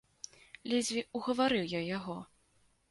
Ледзьве 0.71 1.01
угаварыў 1.21 1.65
я 1.77 1.81
яго. 1.97 2.17